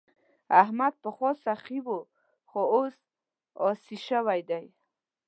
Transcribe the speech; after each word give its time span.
احمد 0.61 0.93
پخوا 1.03 1.31
سخي 1.45 1.79
وو 1.85 1.99
خو 2.49 2.61
اوس 2.75 2.97
اسي 3.67 3.97
شوی 4.07 4.41
دی. 4.49 4.65